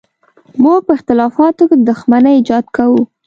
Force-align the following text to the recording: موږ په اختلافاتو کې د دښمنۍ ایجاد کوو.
موږ 0.63 0.79
په 0.85 0.91
اختلافاتو 0.97 1.63
کې 1.69 1.75
د 1.77 1.81
دښمنۍ 1.89 2.33
ایجاد 2.37 2.65
کوو. 2.75 3.01